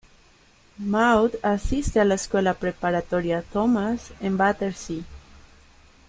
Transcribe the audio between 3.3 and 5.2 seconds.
Thomas, en Battersea.